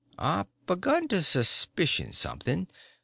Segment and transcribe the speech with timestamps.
[0.17, 2.67] I begun to suspicion something.